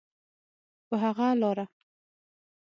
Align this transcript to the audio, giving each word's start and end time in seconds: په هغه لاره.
په 0.87 0.95
هغه 1.03 1.27
لاره. 1.41 1.65